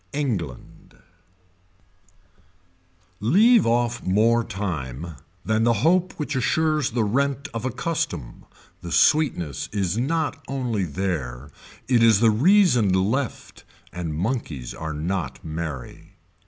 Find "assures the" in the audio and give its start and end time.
6.35-7.03